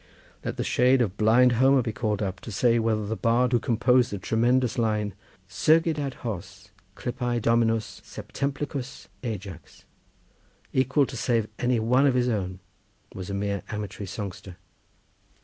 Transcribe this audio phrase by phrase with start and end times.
[0.43, 3.59] Let the shade of blind Homer be called up to say whether the bard who
[3.59, 5.13] composed the tremendous line—
[5.47, 9.85] "Surgit ad hos clypei dominus septemplicis Ajax"—
[10.73, 12.57] equal to any save one of his own,
[13.13, 14.55] was a mere amatory songster.